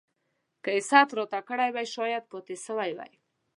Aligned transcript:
که 0.63 0.69
يې 0.75 0.81
ست 0.89 1.09
راته 1.17 1.39
کړی 1.47 1.69
وای 1.71 1.87
شايد 1.93 2.23
پاته 2.31 2.55
سوی 2.65 2.91
وای. 2.97 3.13